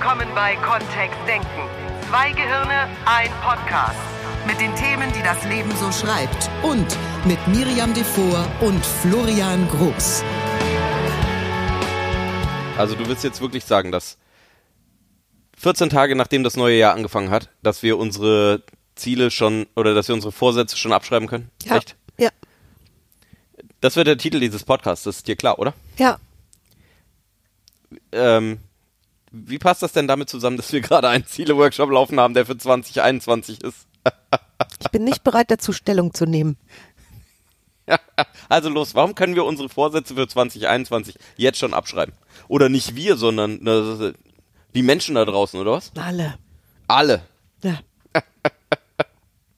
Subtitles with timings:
[0.00, 1.46] willkommen bei Kontext Denken.
[2.08, 4.00] Zwei Gehirne, ein Podcast.
[4.46, 6.48] Mit den Themen, die das Leben so schreibt.
[6.62, 6.86] Und
[7.26, 10.24] mit Miriam Devor und Florian Groß.
[12.78, 14.16] Also du willst jetzt wirklich sagen, dass
[15.58, 18.62] 14 Tage nachdem das neue Jahr angefangen hat, dass wir unsere
[18.94, 21.50] Ziele schon oder dass wir unsere Vorsätze schon abschreiben können?
[21.64, 21.76] Ja.
[21.76, 21.94] Echt?
[22.16, 22.30] Ja.
[23.82, 25.74] Das wird der Titel dieses Podcasts, das ist dir klar, oder?
[25.98, 26.18] Ja.
[28.12, 28.60] Ähm,
[29.30, 32.56] wie passt das denn damit zusammen, dass wir gerade einen Ziele-Workshop laufen haben, der für
[32.56, 33.86] 2021 ist?
[34.80, 36.56] Ich bin nicht bereit dazu Stellung zu nehmen.
[38.48, 42.14] Also los, warum können wir unsere Vorsätze für 2021 jetzt schon abschreiben?
[42.46, 44.12] Oder nicht wir, sondern äh,
[44.74, 45.90] die Menschen da draußen, oder was?
[45.96, 46.34] Alle.
[46.86, 47.22] Alle.
[47.62, 47.78] Ja.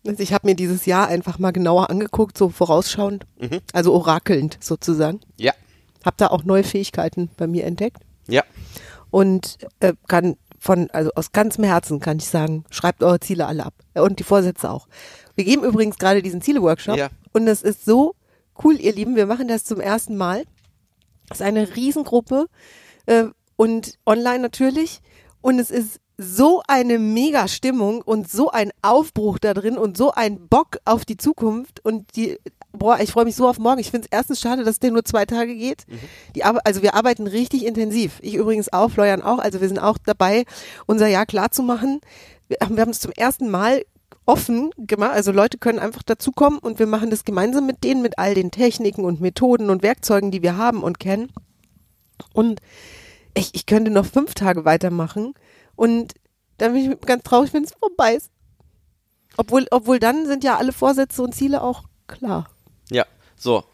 [0.05, 3.25] Also ich habe mir dieses Jahr einfach mal genauer angeguckt, so vorausschauend,
[3.73, 5.21] also orakelnd sozusagen.
[5.37, 5.53] Ja.
[6.05, 8.43] Hab da auch neue Fähigkeiten bei mir entdeckt Ja.
[9.13, 13.65] Und äh, kann von, also aus ganzem Herzen kann ich sagen, schreibt eure Ziele alle
[13.67, 14.89] ab und die Vorsätze auch.
[15.37, 17.09] Wir geben übrigens gerade diesen Ziele-Workshop Ja.
[17.33, 18.15] und es ist so
[18.65, 20.45] cool, ihr Lieben, wir machen das zum ersten Mal.
[21.29, 22.47] Das ist eine Riesengruppe
[23.07, 23.25] äh,
[23.57, 25.01] und online natürlich
[25.41, 30.13] und es ist so eine mega Stimmung und so ein Aufbruch da drin und so
[30.13, 32.39] ein Bock auf die Zukunft und die
[32.73, 33.81] boah, ich freue mich so auf morgen.
[33.81, 35.85] Ich finde es erstens schade, dass der nur zwei Tage geht.
[36.35, 38.19] Die Arbe also wir arbeiten richtig intensiv.
[38.23, 39.39] Ich übrigens auch, Florian auch.
[39.39, 40.45] Also wir sind auch dabei,
[40.87, 42.01] unser Jahr klar zu machen.
[42.49, 43.85] Wir haben, wir haben es zum ersten Mal
[44.27, 45.13] offen gemacht.
[45.13, 48.51] Also Leute können einfach dazukommen und wir machen das gemeinsam mit denen, mit all den
[48.51, 51.31] Techniken und Methoden und Werkzeugen, die wir haben und kennen.
[52.33, 52.61] Und
[53.35, 55.35] ich, ich könnte noch fünf Tage weitermachen
[55.83, 56.15] und
[56.59, 58.31] dann bin ich ganz traurig, wenn es vorbei ist.
[59.37, 62.49] Obwohl, obwohl dann sind ja alle Vorsätze und Ziele auch klar.
[62.91, 63.05] Ja.
[63.37, 63.65] So.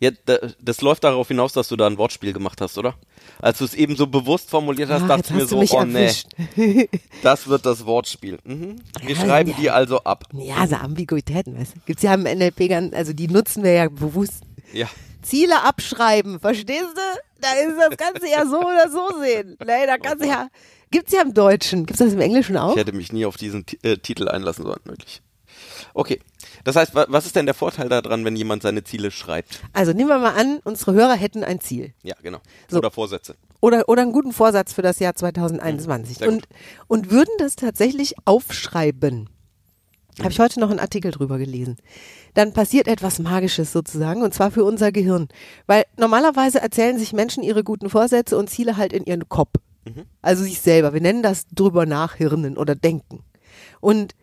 [0.00, 0.22] Jetzt,
[0.60, 2.94] das läuft darauf hinaus, dass du da ein Wortspiel gemacht hast, oder?
[3.42, 6.04] Als du es eben so bewusst formuliert hast, Ah, dachte ich mir so, oh nee,
[6.04, 6.28] erwischt.
[7.24, 8.38] das wird das Wortspiel.
[8.44, 8.76] Mhm.
[9.02, 9.56] Wir Ja, schreiben ja.
[9.60, 10.24] die also ab.
[10.34, 11.80] Ja, so Ambiguitäten, weißt du.
[11.84, 14.44] Gibt's ja im NLP ganz, also die nutzen wir ja bewusst.
[14.72, 14.86] Ja.
[15.22, 17.20] Ziele abschreiben, verstehst du?
[17.40, 19.56] Da ist das Ganze ja so oder so sehen.
[19.66, 20.48] Nee, da kannst du ja,
[20.90, 21.86] gibt's ja im Deutschen.
[21.86, 22.72] Gibt's das im Englischen auch?
[22.72, 25.22] Ich hätte mich nie auf diesen äh, Titel einlassen sollen, wirklich.
[25.94, 26.20] Okay.
[26.64, 29.60] Das heißt, wa was ist denn der Vorteil daran, wenn jemand seine Ziele schreibt?
[29.72, 31.92] Also nehmen wir mal an, unsere Hörer hätten ein Ziel.
[32.02, 32.38] Ja, genau.
[32.68, 32.78] So.
[32.78, 33.36] Oder Vorsätze.
[33.60, 36.48] oder, oder einen guten Vorsatz für das Jahr 2021 Sehr und,
[36.86, 39.28] und würden das tatsächlich aufschreiben.
[40.20, 41.76] Habe ich heute noch einen Artikel drüber gelesen.
[42.34, 45.28] Dann passiert etwas Magisches sozusagen und zwar für unser Gehirn.
[45.66, 49.54] Weil normalerweise erzählen sich Menschen ihre guten Vorsätze und Ziele halt in ihren Kopf.
[50.22, 50.92] Also sich selber.
[50.94, 53.24] Wir nennen das drüber nachhirnen oder denken.
[53.80, 54.14] Und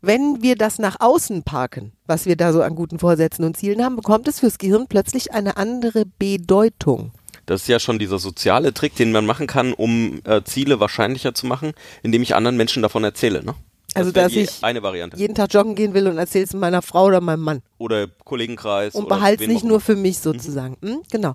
[0.00, 3.82] wenn wir das nach außen parken, was wir da so an guten Vorsätzen und Zielen
[3.82, 7.12] haben, bekommt es fürs Gehirn plötzlich eine andere Bedeutung.
[7.46, 11.34] Das ist ja schon dieser soziale Trick, den man machen kann, um äh, Ziele wahrscheinlicher
[11.34, 13.44] zu machen, indem ich anderen Menschen davon erzähle.
[13.44, 13.54] Ne?
[13.94, 15.16] Also, dass ich eine Variante.
[15.16, 17.62] jeden Tag joggen gehen will und erzähl's meiner Frau oder meinem Mann.
[17.78, 18.94] Oder Kollegenkreis.
[18.94, 20.76] Und oder behalt's wen nicht nur für mich sozusagen.
[20.82, 21.02] Hm?
[21.10, 21.34] Genau.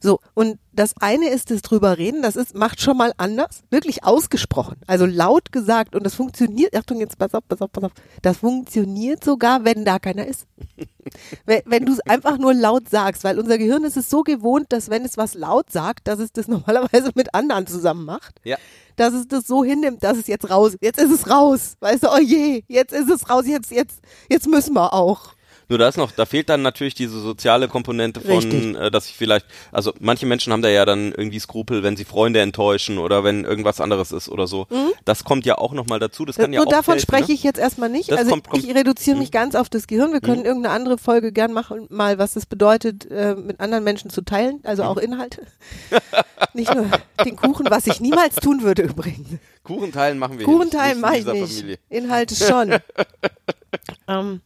[0.00, 4.04] So, und das eine ist das drüber reden, das ist, macht schon mal anders, wirklich
[4.04, 7.92] ausgesprochen, also laut gesagt und das funktioniert, Achtung, jetzt pass auf, pass auf, pass auf,
[8.22, 10.46] das funktioniert sogar, wenn da keiner ist.
[11.46, 14.66] wenn wenn du es einfach nur laut sagst, weil unser Gehirn ist es so gewohnt,
[14.70, 18.56] dass wenn es was laut sagt, dass es das normalerweise mit anderen zusammen macht Ja.
[18.96, 22.08] dass es das so hinnimmt, dass es jetzt raus, jetzt ist es raus, weißt du,
[22.12, 25.35] oh je, jetzt ist es raus, jetzt, jetzt, jetzt müssen wir auch.
[25.68, 29.16] Nur da ist noch, da fehlt dann natürlich diese soziale Komponente von, äh, dass ich
[29.16, 33.24] vielleicht, also manche Menschen haben da ja dann irgendwie Skrupel, wenn sie Freunde enttäuschen oder
[33.24, 34.66] wenn irgendwas anderes ist oder so.
[35.04, 36.24] Das kommt ja auch nochmal dazu.
[36.24, 36.76] Das kann ja Nur auch Mhm.
[36.76, 37.34] davon helfen, spreche ne?
[37.34, 38.10] ich jetzt erstmal nicht.
[38.12, 40.12] Das also kommt- kommt- ich reduziere mich ganz auf das Gehirn.
[40.12, 44.08] Wir können irgendeine andere Folge gern machen, mal was es bedeutet, äh, mit anderen Menschen
[44.10, 45.42] zu teilen, also auch Inhalte.
[46.54, 46.86] nicht nur
[47.24, 49.28] den Kuchen, was ich niemals tun würde übrigens.
[49.64, 51.54] Kuchenteilen machen wir Kuchenteilen nicht, mache ich nicht.
[51.58, 51.78] Familie.
[51.88, 52.76] Inhalte schon.
[54.08, 54.40] ähm,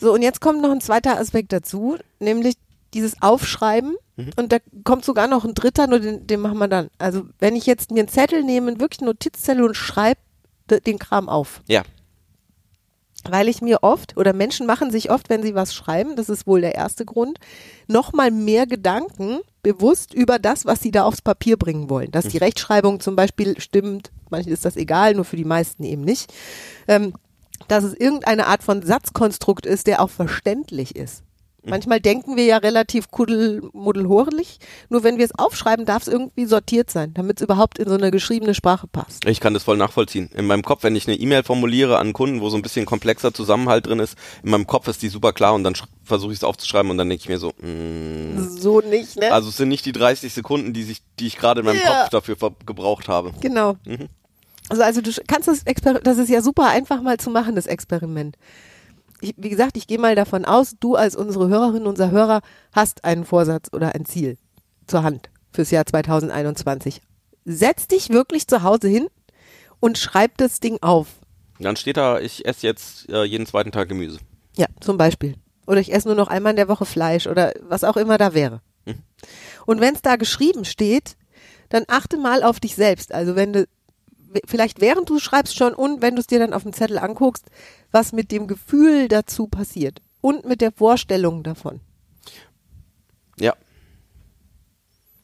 [0.00, 2.54] so, und jetzt kommt noch ein zweiter Aspekt dazu, nämlich
[2.94, 3.96] dieses Aufschreiben.
[4.16, 4.30] Mhm.
[4.36, 6.88] Und da kommt sogar noch ein dritter, nur den, den machen wir dann.
[6.98, 10.20] Also, wenn ich jetzt mir einen Zettel nehme, wirklich einen Notizzettel und schreibe
[10.86, 11.62] den Kram auf.
[11.68, 11.82] Ja.
[13.28, 16.46] Weil ich mir oft, oder Menschen machen sich oft, wenn sie was schreiben, das ist
[16.46, 17.38] wohl der erste Grund,
[17.86, 22.10] nochmal mehr Gedanken bewusst über das, was sie da aufs Papier bringen wollen.
[22.12, 26.02] Dass die Rechtschreibung zum Beispiel stimmt, manchen ist das egal, nur für die meisten eben
[26.02, 26.32] nicht.
[26.88, 27.12] Ähm,
[27.68, 31.22] dass es irgendeine Art von Satzkonstrukt ist, der auch verständlich ist.
[31.62, 34.58] Manchmal denken wir ja relativ kuddelmuddelhorlich.
[34.88, 37.94] Nur wenn wir es aufschreiben, darf es irgendwie sortiert sein, damit es überhaupt in so
[37.96, 39.26] eine geschriebene Sprache passt.
[39.26, 40.30] Ich kann das voll nachvollziehen.
[40.34, 43.34] In meinem Kopf, wenn ich eine E-Mail formuliere an Kunden, wo so ein bisschen komplexer
[43.34, 46.44] Zusammenhalt drin ist, in meinem Kopf ist die super klar und dann versuche ich es
[46.44, 49.30] aufzuschreiben und dann denke ich mir so, mm, So nicht, ne?
[49.32, 52.00] also es sind nicht die 30 Sekunden, die, sich, die ich gerade in meinem Ja.
[52.02, 53.32] Kopf dafür gebraucht habe.
[53.40, 53.76] Genau.
[54.70, 57.66] Also, also du kannst das Experiment, das ist ja super einfach mal zu machen, das
[57.66, 58.36] Experiment.
[59.20, 62.40] Ich, wie gesagt, ich gehe mal davon aus, du als unsere Hörerin, unser Hörer,
[62.72, 64.38] hast einen Vorsatz oder ein Ziel
[64.86, 67.02] zur Hand fürs Jahr 2021.
[67.44, 69.08] Setz dich wirklich zu Hause hin
[69.80, 71.08] und schreib das Ding auf.
[71.58, 74.18] Dann steht da, ich esse jetzt äh, jeden zweiten Tag Gemüse.
[74.56, 75.34] Ja, zum Beispiel.
[75.66, 78.32] Oder ich esse nur noch einmal in der Woche Fleisch oder was auch immer da
[78.34, 78.62] wäre.
[79.66, 81.16] Und wenn es da geschrieben steht,
[81.68, 83.14] dann achte mal auf dich selbst.
[83.14, 83.66] Also wenn du,
[84.46, 87.46] vielleicht während du schreibst schon und wenn du es dir dann auf dem Zettel anguckst,
[87.90, 91.80] was mit dem Gefühl dazu passiert und mit der Vorstellung davon.
[93.38, 93.54] Ja.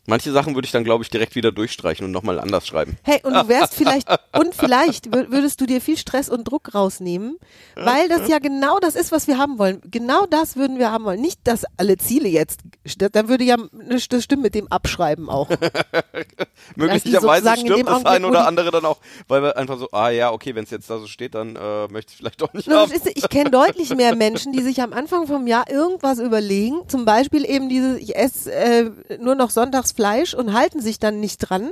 [0.07, 2.97] Manche Sachen würde ich dann, glaube ich, direkt wieder durchstreichen und nochmal anders schreiben.
[3.03, 4.09] Hey, und du wärst vielleicht,
[4.39, 7.37] und vielleicht wür- würdest du dir viel Stress und Druck rausnehmen,
[7.75, 9.81] weil das ja genau das ist, was wir haben wollen.
[9.91, 11.21] Genau das würden wir haben wollen.
[11.21, 12.61] Nicht, dass alle Ziele jetzt,
[12.99, 13.57] dann würde ja
[13.89, 15.49] das stimmt mit dem Abschreiben auch.
[16.77, 18.99] Möglicherweise stimmt das ein oder andere dann auch,
[19.29, 21.89] weil wir einfach so, ah ja, okay, wenn es jetzt da so steht, dann äh,
[21.89, 22.93] möchte ich vielleicht doch nicht Nur, haben.
[22.93, 26.89] du, ich kenne deutlich mehr Menschen, die sich am Anfang vom Jahr irgendwas überlegen.
[26.89, 31.19] Zum Beispiel eben dieses, ich esse äh, nur noch sonntags Fleisch und halten sich dann
[31.21, 31.71] nicht dran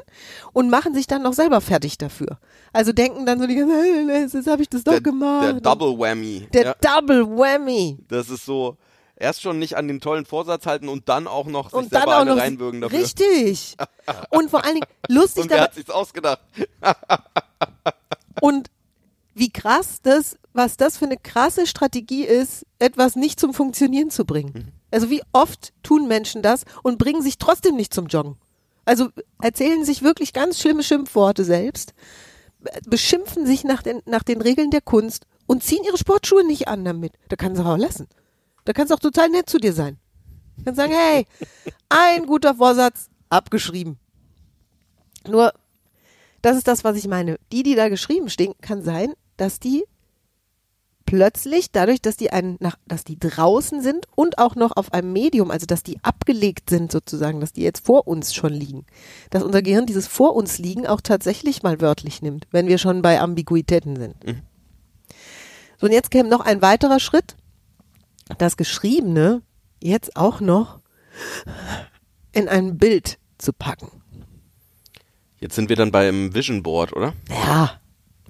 [0.52, 2.38] und machen sich dann noch selber fertig dafür.
[2.72, 5.44] Also denken dann so die ganze Zeit, jetzt habe ich das doch der, gemacht.
[5.44, 6.48] der Double Whammy.
[6.52, 7.98] Der ja, Double Whammy.
[8.08, 8.76] das ist so,
[9.16, 12.00] erst schon nicht an den tollen Vorsatz halten und dann auch noch sich Und dann
[12.02, 12.98] selber eine noch reinwürgen dafür.
[12.98, 13.76] richtig.
[14.30, 16.40] Und vor allen Dingen lustig Und wer dabei hat sich's ausgedacht?
[18.40, 18.70] und
[19.34, 24.24] wie krass das, was das für eine krasse Strategie ist, etwas nicht zum Funktionieren zu
[24.24, 24.72] bringen.
[24.94, 28.36] Also wie oft tun Menschen das und bringen sich trotzdem nicht zum Joggen.
[28.84, 29.08] Also
[29.42, 31.94] erzählen sich wirklich ganz schlimme Schimpfworte selbst,
[32.86, 36.84] beschimpfen sich nach den, nach den Regeln der Kunst und ziehen ihre Sportschuhe nicht an
[36.84, 37.14] damit.
[37.28, 38.06] Da kannst du auch lassen.
[38.64, 39.98] Da kannst du auch total nett zu dir sein.
[40.58, 41.26] Du kannst sagen, hey,
[41.88, 43.98] ein guter Vorsatz, abgeschrieben.
[45.26, 45.52] Nur,
[46.40, 47.40] das ist das, was ich meine.
[47.50, 49.84] Die, die da geschrieben stehen, kann sein, dass die
[51.06, 55.12] plötzlich, dadurch, dass die einen nach, dass die draußen sind und auch noch auf einem
[55.12, 58.86] Medium, also dass die abgelegt sind sozusagen, dass die jetzt vor uns schon liegen,
[59.30, 63.02] dass unser Gehirn dieses vor uns liegen auch tatsächlich mal wörtlich nimmt, wenn wir schon
[63.02, 64.16] bei Ambiguitäten sind.
[65.78, 67.36] So, und jetzt käme noch ein weiterer Schritt,
[68.38, 69.42] das Geschriebene
[69.82, 70.80] jetzt auch noch
[72.32, 74.02] in ein Bild zu packen.
[75.38, 77.12] Jetzt sind wir dann beim Vision Board, oder?
[77.28, 77.80] Ja,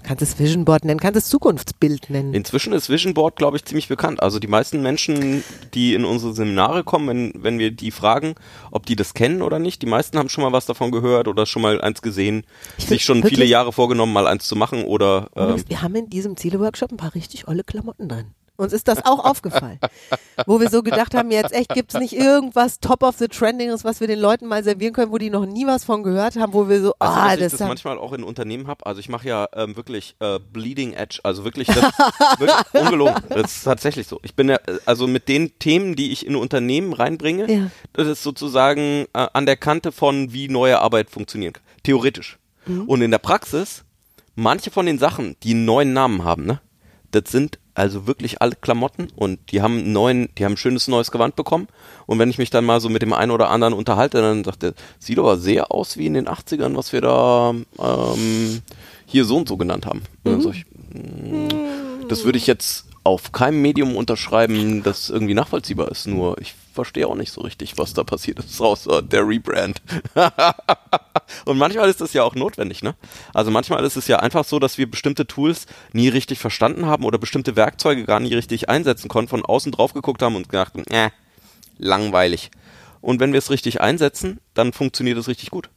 [0.05, 2.33] kannst es Vision Board nennen, kannst es Zukunftsbild nennen.
[2.35, 4.23] Inzwischen ist Vision Board, glaube ich, ziemlich bekannt.
[4.23, 5.43] Also die meisten Menschen,
[5.75, 8.35] die in unsere Seminare kommen, wenn, wenn wir die fragen,
[8.71, 11.47] ob die das kennen oder nicht, die meisten haben schon mal was davon gehört oder
[11.47, 12.45] schon mal eins gesehen,
[12.79, 15.95] Ich sich schon wirklich- viele Jahre vorgenommen, mal eins zu machen oder ähm, wir haben
[15.97, 18.27] in diesem Ziele-Workshop ein paar richtig olle Klamotten drin.
[18.57, 19.81] Uns ist das auch aufgefallen.
[20.47, 24.01] Wo wir so gedacht haben, jetzt echt gibt's nicht irgendwas Top of the Trendinges, was
[24.01, 26.69] wir den Leuten mal servieren können, wo die noch nie was von gehört haben, wo
[26.69, 28.87] wir so, du, ah, dass ich das, das haben- manchmal auch in Unternehmen habe?
[28.87, 31.77] Also ich mache ja ähm, wirklich äh, Bleeding Edge, also wirklich, das,
[32.39, 33.23] wirklich ungelogen.
[33.29, 34.21] Das ist tatsächlich so.
[34.23, 37.71] Ich bin ja, äh, also mit den Themen, die ich in Unternehmen reinbringe, Ja.
[37.93, 41.65] das ist sozusagen äh, an der Kante von, wie neue Arbeit funktionieren kann.
[41.83, 42.39] Theoretisch.
[42.67, 42.83] Mhm.
[42.85, 43.83] Und in der Praxis,
[44.37, 46.61] manche von den Sachen, die einen neuen Namen haben, ne,
[47.11, 50.89] das sind also wirklich alle Klamotten und die haben einen neuen, die haben ein schönes
[50.89, 51.69] neues Gewand bekommen.
[52.07, 54.63] Und wenn ich mich dann mal so mit dem einen oder anderen unterhalte, dann sagt
[54.63, 58.63] er, sieht aber sehr aus wie in den 80ern, was wir da ähm,
[59.07, 60.03] hier so und so genannt haben.
[60.23, 65.91] Dann sag ich, mm, das würde ich jetzt auf keinem Medium unterschreiben, das irgendwie nachvollziehbar
[65.91, 66.07] ist.
[66.07, 69.83] Nur ich verstehe auch nicht so richtig, was da passiert ist, außer der Rebrand.
[71.45, 72.95] Und manchmal ist das ja auch notwendig, ne?
[73.33, 77.05] Also manchmal ist es ja einfach so, dass wir bestimmte Tools nie richtig verstanden haben
[77.05, 80.75] oder bestimmte Werkzeuge gar nie richtig einsetzen konnten, von außen drauf geguckt haben und gedacht,
[80.91, 81.11] äh,
[81.79, 82.51] langweilig.
[83.01, 85.69] Und wenn wir es richtig einsetzen, dann funktioniert es richtig gut.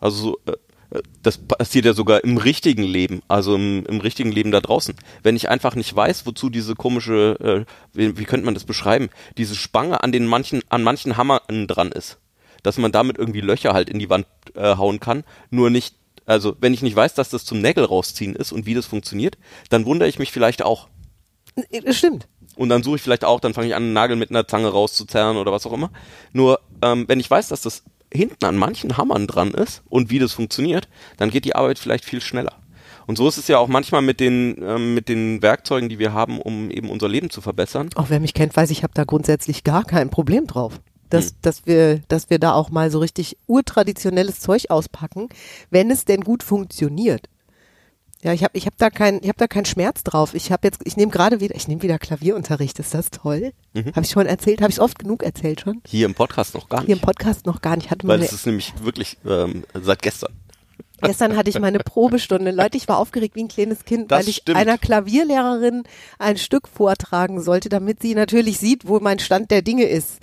[0.00, 0.56] Also so, äh,
[0.94, 4.94] äh, das passiert ja sogar im richtigen Leben, also im, im richtigen Leben da draußen.
[5.22, 9.10] Wenn ich einfach nicht weiß, wozu diese komische, äh, wie, wie könnte man das beschreiben,
[9.36, 12.18] diese Spange an den manchen, an manchen Hammern dran ist,
[12.64, 15.94] dass man damit irgendwie Löcher halt in die Wand äh, hauen kann, nur nicht,
[16.26, 19.38] also wenn ich nicht weiß, dass das zum Nägel rausziehen ist und wie das funktioniert,
[19.68, 20.88] dann wundere ich mich vielleicht auch.
[21.84, 22.26] das stimmt.
[22.56, 24.68] Und dann suche ich vielleicht auch, dann fange ich an, einen Nagel mit einer Zange
[24.68, 25.90] rauszuzerren oder was auch immer.
[26.32, 30.18] Nur, ähm, wenn ich weiß, dass das hinten an manchen Hammern dran ist und wie
[30.18, 32.54] das funktioniert, dann geht die Arbeit vielleicht viel schneller.
[33.06, 36.12] Und so ist es ja auch manchmal mit den, ähm, mit den Werkzeugen, die wir
[36.12, 37.90] haben, um eben unser Leben zu verbessern.
[37.96, 40.80] Auch wer mich kennt, weiß, ich habe da grundsätzlich gar kein Problem drauf.
[41.14, 45.28] Dass, dass, wir, dass wir da auch mal so richtig urtraditionelles Zeug auspacken,
[45.70, 47.28] wenn es denn gut funktioniert.
[48.22, 50.32] Ja, ich habe ich hab da kein ich habe da keinen Schmerz drauf.
[50.34, 52.78] Ich habe jetzt ich nehme gerade wieder ich nehme wieder Klavierunterricht.
[52.78, 53.52] Ist das toll?
[53.74, 53.88] Mhm.
[53.94, 54.62] Habe ich schon erzählt?
[54.62, 55.82] Habe ich oft genug erzählt schon?
[55.86, 56.86] Hier im Podcast noch gar nicht.
[56.86, 57.90] Hier im Podcast noch gar nicht.
[57.90, 60.32] Hatte weil es ist nämlich wirklich ähm, seit gestern.
[61.02, 62.50] Gestern hatte ich meine Probestunde.
[62.50, 64.56] Leute, ich war aufgeregt wie ein kleines Kind, Das weil ich stimmt.
[64.56, 65.82] einer Klavierlehrerin
[66.18, 70.20] ein Stück vortragen sollte, damit sie natürlich sieht, wo mein Stand der Dinge ist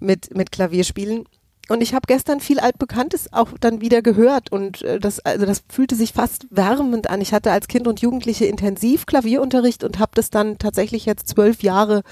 [0.00, 1.24] mit, mit Klavierspielen.
[1.70, 5.62] Und ich habe gestern viel Altbekanntes auch dann wieder gehört und äh, das, also das
[5.68, 7.20] fühlte sich fast wärmend an.
[7.20, 11.62] Ich hatte als Kind und Jugendliche intensiv Klavierunterricht und habe das dann tatsächlich jetzt zwölf
[11.62, 12.02] Jahre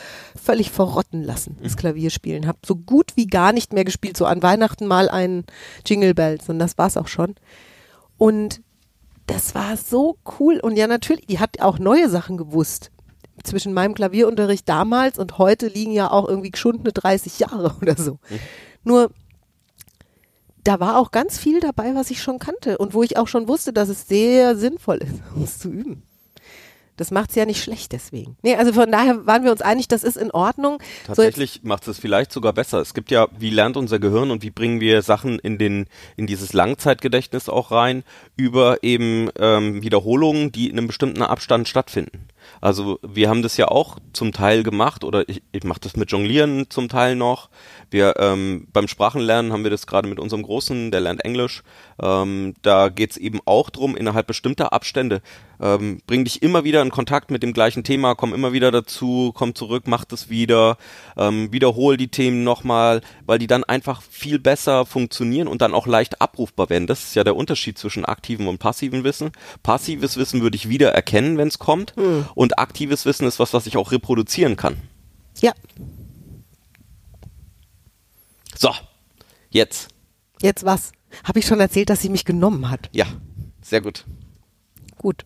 [0.41, 2.47] völlig verrotten lassen, das Klavierspielen.
[2.47, 5.43] Habe so gut wie gar nicht mehr gespielt, so an Weihnachten mal ein
[5.85, 7.35] Jingle Bells und das war's auch schon.
[8.17, 8.61] Und
[9.27, 10.61] das war so cool.
[10.61, 12.93] Und ja, natürlich, die hat auch neue Sachen gewusst.
[13.45, 18.19] Zwischen meinem Klavierunterricht damals und heute liegen ja auch irgendwie geschundene 30 Jahre oder so.
[18.85, 19.11] Nur,
[20.65, 23.49] da war auch ganz viel dabei, was ich schon kannte und wo ich auch schon
[23.49, 26.03] wusste, dass es sehr sinnvoll ist, es zu üben.
[26.99, 28.37] Das macht's ja nicht schlecht deswegen.
[28.43, 30.83] Nee, also von daher waren wir uns einig, das ist in Ordnung.
[31.07, 32.81] So Tatsächlich macht es vielleicht sogar besser.
[32.81, 36.27] Es gibt ja, wie lernt unser Gehirn und wie bringen wir Sachen in den in
[36.27, 38.03] dieses Langzeitgedächtnis auch rein
[38.37, 42.27] über eben ähm, Wiederholungen, die in einem bestimmten Abstand stattfinden.
[42.61, 46.11] Also wir haben das ja auch zum Teil gemacht oder ich, ich mache das mit
[46.11, 47.49] Jonglieren zum Teil noch.
[47.91, 51.63] Wir ähm, beim Sprachenlernen haben wir das gerade mit unserem Großen, der lernt Englisch.
[52.01, 55.23] Ähm, da geht's eben auch drum, innerhalb bestimmter Abstände
[55.61, 59.33] ähm, bring dich immer wieder in Kontakt mit dem gleichen Thema, komm immer wieder dazu,
[59.35, 60.77] komm zurück, mach das wieder,
[61.17, 65.87] ähm, wiederhol die Themen nochmal, weil die dann einfach viel besser funktionieren und dann auch
[65.87, 66.87] leicht abrufbar werden.
[66.87, 69.33] Das ist ja der Unterschied zwischen aktivem und passivem Wissen.
[69.63, 71.95] Passives Wissen würde ich wieder erkennen, wenn es kommt,
[72.39, 74.77] und aktives Wissen ist was, was ich auch reproduzieren kann.
[75.41, 75.53] Ja,
[78.57, 78.71] So,
[79.51, 79.89] jetzt.
[80.41, 80.93] jetzt was?
[81.25, 82.89] Habe ich schon erzählt, dass sie mich genommen hat.
[82.93, 83.07] Ja,
[83.61, 84.05] sehr gut.
[84.99, 85.25] Gut.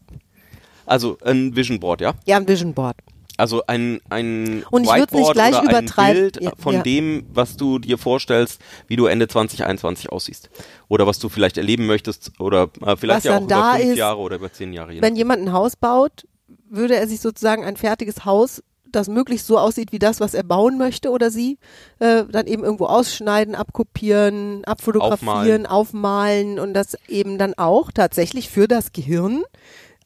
[0.87, 2.15] Also ein Vision Board, ja?
[2.27, 2.97] Ja, ein Vision Board.
[3.39, 6.17] Also ein, ein Und ich würd's nicht Whiteboard gleich oder übertreiben.
[6.25, 6.83] ein Bild Ja, von ja.
[6.83, 10.49] dem, was du dir vorstellst, wie du Ende 2021 aussiehst.
[10.89, 13.97] Oder was du vielleicht erleben möchtest oder äh, vielleicht Was ja auch über fünf ist,
[13.99, 15.01] Jahre oder über zehn Jahre.
[15.01, 16.27] Wenn jemand ein Haus baut,
[16.73, 20.43] würde er sich sozusagen ein fertiges Haus, das möglichst so aussieht wie das, was er
[20.43, 21.59] bauen möchte oder sie,
[21.99, 26.59] äh, dann eben irgendwo ausschneiden, abkopieren, abfotografieren, aufmalen.
[26.59, 29.45] und das eben dann auch tatsächlich für das Gehirn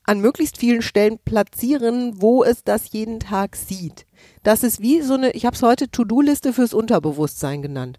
[0.04, 4.06] an möglichst vielen Stellen platzieren, wo es das jeden Tag sieht.
[4.44, 7.98] Das ist wie so eine, ich habe es heute To-Do-Liste fürs Unterbewusstsein genannt.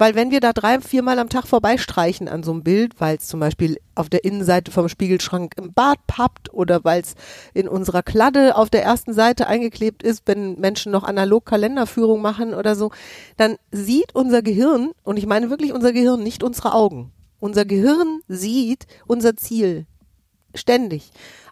[0.00, 3.26] Weil wenn wir da drei, viermal am Tag vorbeistreichen an so einem Bild, weil es
[3.26, 7.16] zum Beispiel auf der Innenseite vom Spiegelschrank im Bad pappt oder weil es
[7.52, 12.54] in unserer Kladde auf der ersten Seite eingeklebt ist, wenn Menschen noch analog Kalenderführung machen
[12.54, 12.92] oder so,
[13.36, 17.12] dann sieht unser Gehirn, und ich meine wirklich unser Gehirn, nicht unsere Augen.
[17.38, 19.84] Unser Gehirn sieht unser Ziel
[20.54, 21.10] ständig.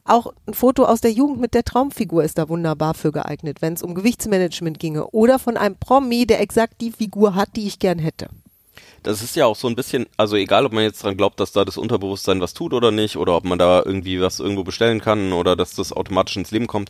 [0.09, 3.75] Auch ein Foto aus der Jugend mit der Traumfigur ist da wunderbar für geeignet, wenn
[3.75, 5.07] es um Gewichtsmanagement ginge.
[5.09, 8.31] Oder von einem Promi, der exakt die Figur hat, die ich gern hätte.
[9.03, 11.53] Das ist ja auch so ein bisschen, also egal, ob man jetzt dran glaubt, dass
[11.53, 15.03] da das Unterbewusstsein was tut oder nicht, oder ob man da irgendwie was irgendwo bestellen
[15.03, 16.89] kann oder dass das automatisch ins Leben kommt.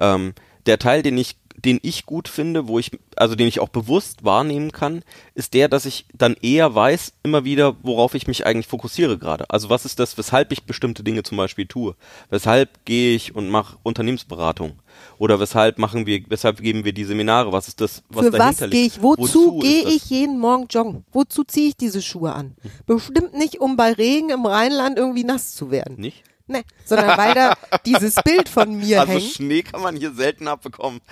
[0.00, 0.34] Ähm,
[0.66, 4.24] der Teil, den ich, den ich gut finde, wo ich, also den ich auch bewusst
[4.24, 5.02] wahrnehmen kann,
[5.34, 9.48] ist der, dass ich dann eher weiß, immer wieder, worauf ich mich eigentlich fokussiere gerade.
[9.50, 11.94] Also was ist das, weshalb ich bestimmte Dinge zum Beispiel tue?
[12.30, 14.72] Weshalb gehe ich und mache Unternehmensberatung?
[15.18, 17.52] Oder weshalb machen wir, weshalb geben wir die Seminare?
[17.52, 18.96] Was ist das, was Für was dahinter gehe liegt?
[18.96, 19.02] ich?
[19.02, 21.04] Wozu ist gehe ich jeden Morgen joggen?
[21.12, 22.56] Wozu ziehe ich diese Schuhe an?
[22.86, 25.96] Bestimmt nicht, um bei Regen im Rheinland irgendwie nass zu werden.
[25.98, 26.22] Nicht?
[26.48, 29.24] Nee, sondern weil da dieses Bild von mir Also hängt.
[29.32, 31.00] Schnee kann man hier selten abbekommen.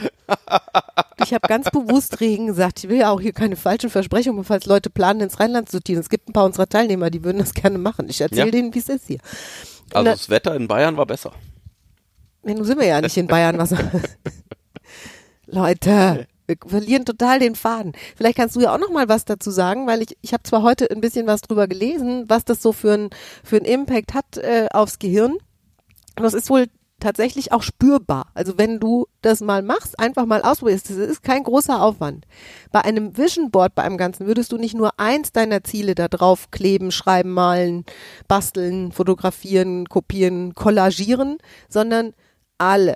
[1.23, 2.83] Ich habe ganz bewusst Regen gesagt.
[2.83, 5.99] Ich will ja auch hier keine falschen Versprechungen, falls Leute planen, ins Rheinland zu ziehen.
[5.99, 8.09] Es gibt ein paar unserer Teilnehmer, die würden das gerne machen.
[8.11, 8.50] Ich erzähle Ja.
[8.50, 9.19] denen, wie es ist hier.
[9.93, 11.33] Also Na- das Wetter in Bayern war besser.
[12.43, 13.57] Nee, nun sind wir ja nicht in Bayern.
[13.59, 13.73] Was
[15.47, 17.93] Leute, wir verlieren total den Faden.
[18.17, 20.63] Vielleicht kannst du ja auch noch mal was dazu sagen, weil ich, ich habe zwar
[20.63, 23.11] heute ein bisschen was drüber gelesen, was das so für ein
[23.43, 25.33] für einen Impact hat äh, aufs Gehirn.
[26.17, 26.67] Und das ist wohl
[27.01, 28.29] tatsächlich auch spürbar.
[28.35, 32.27] Also wenn du das mal machst, einfach mal ausprobierst, das ist kein großer Aufwand.
[32.73, 36.09] Bei einem Vision Board, bei einem Ganzen, würdest du nicht nur eins deiner Ziele da
[36.09, 37.85] drauf kleben, schreiben, malen,
[38.27, 42.13] basteln, fotografieren, kopieren, kollagieren, sondern
[42.59, 42.95] alle.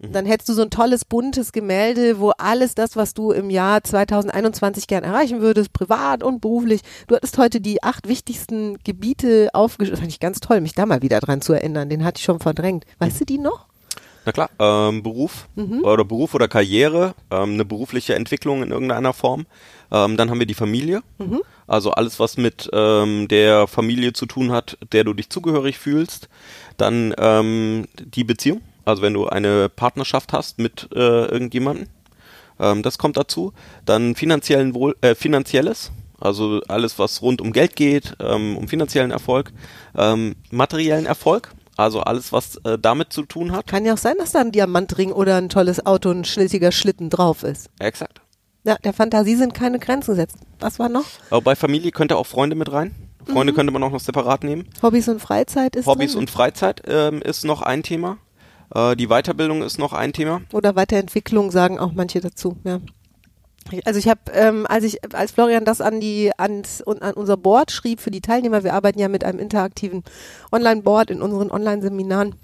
[0.00, 3.82] Dann hättest du so ein tolles, buntes Gemälde, wo alles das, was du im Jahr
[3.82, 6.82] 2021 gern erreichen würdest, privat und beruflich.
[7.08, 9.98] Du hattest heute die acht wichtigsten Gebiete aufgeschrieben.
[9.98, 11.88] Fand ich ganz toll, mich da mal wieder dran zu erinnern.
[11.88, 12.84] Den hatte ich schon verdrängt.
[13.00, 13.66] Weißt du die noch?
[14.24, 15.48] Na klar, ähm, Beruf
[15.82, 19.46] oder Beruf oder Karriere, ähm, eine berufliche Entwicklung in irgendeiner Form.
[19.90, 21.02] Ähm, dann haben wir die Familie,
[21.66, 26.28] also alles, was mit ähm, der Familie zu tun hat, der du dich zugehörig fühlst.
[26.76, 31.88] Dann ähm, die Beziehung, also wenn du eine Partnerschaft hast mit äh, irgendjemandem,
[32.58, 33.52] ähm, das kommt dazu.
[33.84, 39.10] Dann finanziellen Wohl, äh, finanzielles, also alles, was rund um Geld geht, ähm, um finanziellen
[39.10, 39.52] Erfolg,
[39.94, 43.66] ähm, materiellen Erfolg, also alles, was äh, damit zu tun hat.
[43.66, 47.10] Kann ja auch sein, dass da ein Diamantring oder ein tolles Auto, ein schnittiger Schlitten
[47.10, 47.68] drauf ist.
[47.78, 48.22] Exakt.
[48.64, 50.38] Ja, der Fantasie sind keine Grenzen gesetzt.
[50.58, 51.04] Was war noch?
[51.30, 52.94] Aber bei Familie könnte auch Freunde mit rein.
[53.26, 54.66] Freunde könnte man auch noch separat nehmen.
[54.82, 56.20] Hobbys und Freizeit ist Hobbys drin.
[56.20, 58.16] und Freizeit ähm, ist noch ein Thema.
[58.74, 60.42] Äh, die Weiterbildung ist noch ein Thema.
[60.52, 62.80] Oder Weiterentwicklung sagen auch manche dazu, ja.
[63.84, 67.70] Also ich habe, ähm, als ich, als Florian das an die ans, an unser Board
[67.70, 70.04] schrieb für die Teilnehmer, wir arbeiten ja mit einem interaktiven
[70.50, 72.34] Online-Board in unseren Online-Seminaren,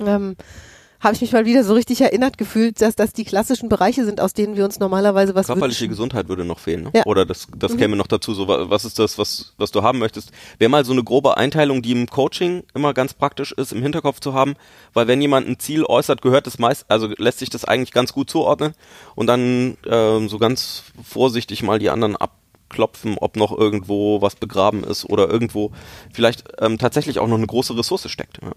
[0.00, 0.36] ähm,
[1.02, 4.20] habe ich mich mal wieder so richtig erinnert gefühlt, dass das die klassischen Bereiche sind,
[4.20, 5.90] aus denen wir uns normalerweise was Körperliche wünschen.
[5.90, 6.84] Gesundheit würde noch fehlen.
[6.84, 6.90] Ne?
[6.94, 7.06] Ja.
[7.06, 8.34] Oder das, das käme noch dazu.
[8.34, 10.30] So, wa- was ist das, was, was du haben möchtest?
[10.58, 14.20] Wäre mal so eine grobe Einteilung, die im Coaching immer ganz praktisch ist, im Hinterkopf
[14.20, 14.54] zu haben,
[14.94, 18.12] weil wenn jemand ein Ziel äußert, gehört es meist, also lässt sich das eigentlich ganz
[18.12, 18.74] gut zuordnen
[19.16, 24.84] und dann ähm, so ganz vorsichtig mal die anderen abklopfen, ob noch irgendwo was begraben
[24.84, 25.72] ist oder irgendwo
[26.12, 28.38] vielleicht ähm, tatsächlich auch noch eine große Ressource steckt.
[28.40, 28.52] Ja.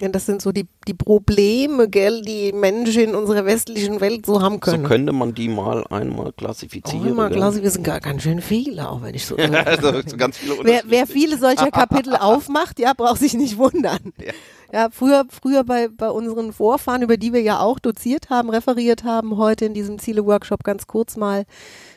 [0.00, 4.40] Ja, das sind so die, die Probleme, gell, die Menschen in unserer westlichen Welt so
[4.40, 4.84] haben So können.
[4.84, 7.14] könnte man die mal einmal auch klassifizieren.
[7.16, 7.30] gell?
[7.30, 9.36] klar, wir sind gar ganz schön viele, auch wenn ich so.
[9.64, 14.12] also so ganz viele wer, wer viele solcher Kapitel aufmacht, ja, braucht sich nicht wundern.
[14.18, 14.32] Ja.
[14.72, 19.02] Ja, früher, früher bei, bei unseren Vorfahren, über die wir ja auch doziert haben, referiert
[19.02, 21.44] haben, heute in diesem Ziele-Workshop ganz kurz mal,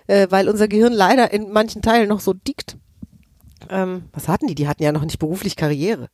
[0.07, 2.77] äh, weil unser Gehirn leider in manchen Teilen noch so dickt.
[3.69, 4.55] Ähm, was hatten die?
[4.55, 6.10] Die hatten ja noch nicht beruflich Karriere.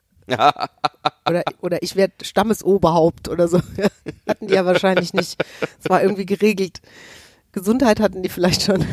[1.28, 3.62] Oder, oder ich werde Stammesoberhaupt oder so.
[4.28, 5.44] hatten die ja wahrscheinlich nicht.
[5.82, 6.82] Es war irgendwie geregelt.
[7.52, 8.86] Gesundheit hatten die vielleicht schon.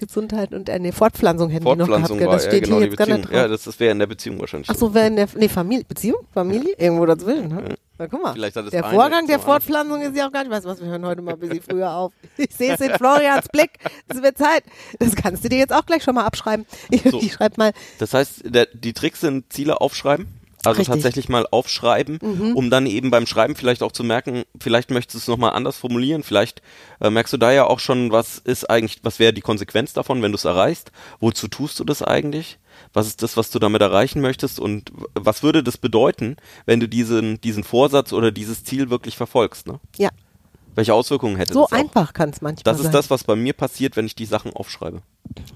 [0.00, 2.44] Gesundheit und äh, nee, Fortpflanzung hätten Fortpflanzung die noch war gehabt.
[2.44, 2.44] gell?
[2.44, 3.32] Das ja steht genau hier jetzt gar nicht drauf.
[3.32, 4.68] Ja, das, das wäre in der Beziehung wahrscheinlich.
[4.70, 7.48] Ach so, wenn der, nee, Familie, Beziehung, Familie, irgendwo dazwischen.
[7.48, 7.76] Ne?
[7.98, 9.38] Na, guck mal, der eine Vorgang der.
[9.38, 11.92] Fortpflanzung ist ja auch gar nicht, du was, wir hören heute mal ein bisschen früher
[11.92, 12.12] auf.
[12.38, 13.72] Ich sehe es in Florians Blick,
[14.08, 14.64] es wird Zeit.
[14.98, 16.64] Das kannst du dir jetzt auch gleich schon mal abschreiben.
[16.90, 17.18] Ich, So.
[17.20, 20.39] ich schreib mal, Das heißt, der, die Tricks sind Ziele aufschreiben.
[20.64, 20.88] Also Richtig.
[20.88, 20.92] Mhm.
[20.92, 22.18] tatsächlich mal aufschreiben,
[22.54, 25.78] um dann eben beim Schreiben vielleicht auch zu merken, vielleicht möchtest du es nochmal anders
[25.78, 26.60] formulieren, vielleicht
[27.00, 30.20] äh, merkst du da ja auch schon, was ist eigentlich, was wäre die Konsequenz davon,
[30.22, 32.58] wenn du es erreichst, wozu tust du das eigentlich,
[32.92, 36.88] was ist das, was du damit erreichen möchtest und was würde das bedeuten, wenn du
[36.88, 39.80] diesen, diesen Vorsatz oder dieses Ziel wirklich verfolgst, ne?
[39.96, 40.10] ja,
[40.74, 41.76] Welche Auswirkungen hätte so das auch?
[41.76, 42.86] einfach kann es manchmal Das sein.
[42.86, 45.00] ist das, was bei mir passiert, wenn ich die Sachen aufschreibe.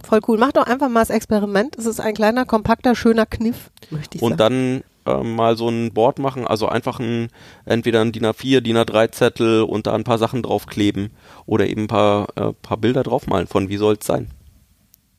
[0.03, 0.39] Voll cool.
[0.39, 1.77] Mach doch einfach mal das Experiment.
[1.77, 4.83] Es ist ein kleiner, kompakter, schöner Kniff, möchte ich und sagen.
[4.83, 7.29] dann ähm, mal so ein Board machen, also einfach ein,
[7.65, 11.11] entweder ein DIN A4, DIN A3 Zettel und da ein paar Sachen draufkleben
[11.47, 14.31] oder eben ein paar, äh, paar Bilder draufmalen von wie soll's sein.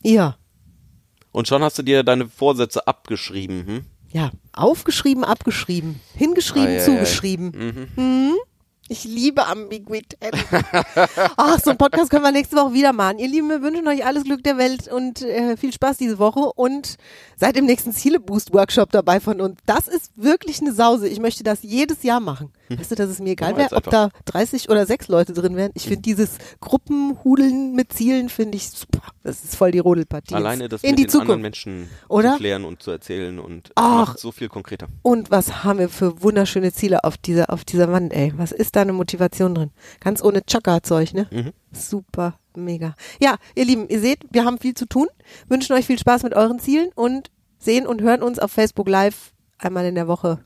[0.01, 0.37] Ja,
[1.31, 3.65] Und schon hast du dir deine Vorsätze abgeschrieben.
[3.67, 3.85] Hm?
[4.11, 4.31] ja.
[4.53, 6.85] Aufgeschrieben, abgeschrieben, hingeschrieben, Ei, ei, ei.
[6.85, 7.51] zugeschrieben.
[7.95, 8.33] Hm?
[8.87, 10.19] Ich liebe Ambiguität.
[11.37, 13.17] Ach, so einen Podcast können wir nächste Woche wieder machen.
[13.17, 16.51] Ihr Lieben, wir wünschen euch alles Glück der Welt und äh, viel Spaß diese Woche
[16.53, 16.97] und
[17.35, 19.59] seid im nächsten Ziele-Boost-Workshop dabei von uns.
[19.65, 21.07] Das ist wirklich eine Sause.
[21.07, 22.51] Ich möchte das jedes Jahr machen.
[22.69, 25.71] Weißt du, dass es mir egal wäre, ob da 30 oder 6 Leute drin wären.
[25.75, 29.01] Ich finde dieses Gruppenhudeln mit Zielen, finde ich super.
[29.23, 30.33] Das ist voll die Rodelpartie.
[30.35, 31.23] Alleine das in mit die den Zukunft.
[31.31, 32.33] anderen Menschen Oder?
[32.33, 34.07] zu klären und zu erzählen und Ach.
[34.07, 34.87] macht so viel konkreter.
[35.01, 38.33] Und was haben wir für wunderschöne Ziele auf dieser, auf dieser Wand, ey.
[38.37, 39.71] Was ist da eine Motivation drin?
[39.99, 41.27] Ganz ohne Chaka-Zeug, ne?
[41.31, 41.51] Mhm.
[41.71, 42.95] Super, mega.
[43.19, 45.07] Ja, ihr Lieben, ihr seht, wir haben viel zu tun,
[45.47, 49.33] wünschen euch viel Spaß mit euren Zielen und sehen und hören uns auf Facebook Live
[49.57, 50.45] einmal in der Woche